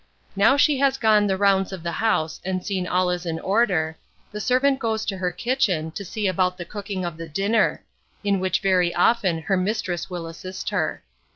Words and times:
Now 0.35 0.57
she 0.57 0.79
has 0.79 0.97
gone 0.97 1.27
the 1.27 1.37
rounds 1.37 1.71
of 1.71 1.83
the 1.83 1.91
house 1.91 2.41
and 2.43 2.65
seen 2.65 2.85
that 2.85 2.89
all 2.91 3.11
is 3.11 3.23
in 3.27 3.37
order, 3.39 3.97
the 4.31 4.41
servant 4.41 4.79
goes 4.79 5.05
to 5.05 5.17
her 5.17 5.31
kitchen 5.31 5.91
to 5.91 6.03
see 6.03 6.25
about 6.25 6.57
the 6.57 6.65
cooking 6.65 7.05
of 7.05 7.17
the 7.17 7.29
dinner, 7.29 7.83
in 8.23 8.39
which 8.39 8.61
very 8.61 8.95
often 8.95 9.43
her 9.43 9.57
mistress 9.57 10.09
will 10.09 10.25
assist 10.25 10.71
her. 10.71 11.03